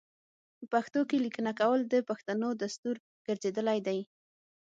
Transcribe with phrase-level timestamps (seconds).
[0.59, 2.95] په پښتو کې لیکنه کول د پښتنو دستور
[3.27, 3.99] ګرځیدلی دی.